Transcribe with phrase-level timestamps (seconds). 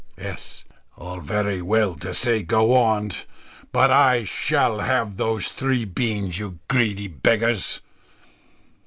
[0.17, 0.65] S.
[0.97, 3.11] "All very well to say go on;
[3.71, 7.81] but I shall have those three beans, you greedy beggars.